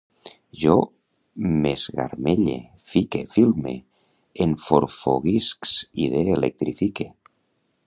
Jo 0.59 0.77
m'esgargamelle, 1.65 2.55
fique, 2.93 3.21
filme, 3.35 3.75
enforfoguisc, 4.47 5.71
idee, 6.09 6.27
electrifique 6.41 7.11